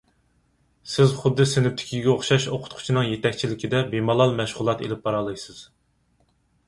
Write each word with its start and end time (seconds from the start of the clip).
سىز 0.93 1.11
خۇددى 1.17 1.45
سىنىپتىكىگە 1.51 2.09
ئوخشاش 2.13 2.47
ئوقۇتقۇچىنىڭ 2.53 3.07
يېتەكچىلىكىدە 3.09 3.83
بىمالال 3.95 4.35
مەشغۇلات 4.41 4.85
ئېلىپ 4.87 5.05
بارالايسىز. 5.09 5.61